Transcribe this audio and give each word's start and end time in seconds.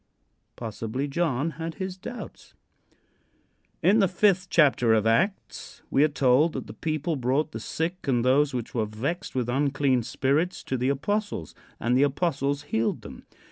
Possibly 0.55 1.07
John 1.07 1.51
had 1.61 1.75
his 1.75 1.95
doubts. 1.95 2.55
In 3.83 3.99
the 3.99 4.07
fifth 4.07 4.49
chapter 4.49 4.95
of 4.95 5.05
Acts 5.05 5.83
we 5.91 6.03
are 6.03 6.07
told 6.07 6.53
that 6.53 6.65
the 6.65 6.73
people 6.73 7.15
brought 7.15 7.51
the 7.51 7.59
sick 7.59 8.07
and 8.07 8.25
those 8.25 8.51
which 8.51 8.73
were 8.73 8.87
vexed 8.87 9.35
with 9.35 9.47
unclean 9.47 10.01
spirits 10.01 10.63
to 10.63 10.75
the 10.75 10.89
apostles, 10.89 11.53
and 11.79 11.95
the 11.95 12.01
apostles 12.01 12.63
healed 12.63 13.03
them. 13.03 13.27